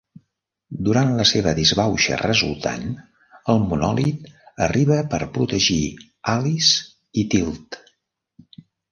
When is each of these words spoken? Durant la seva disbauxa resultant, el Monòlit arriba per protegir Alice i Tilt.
Durant 0.85 1.09
la 1.17 1.23
seva 1.31 1.51
disbauxa 1.57 2.15
resultant, 2.21 2.87
el 3.53 3.61
Monòlit 3.73 4.25
arriba 4.69 4.97
per 5.11 5.19
protegir 5.35 5.81
Alice 6.33 6.81
i 7.23 7.25
Tilt. 7.35 7.79